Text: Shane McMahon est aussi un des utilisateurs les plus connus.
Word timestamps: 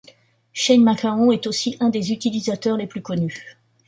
Shane 0.51 0.81
McMahon 0.83 1.31
est 1.31 1.45
aussi 1.45 1.77
un 1.79 1.89
des 1.89 2.11
utilisateurs 2.11 2.75
les 2.75 2.87
plus 2.87 3.03
connus. 3.03 3.53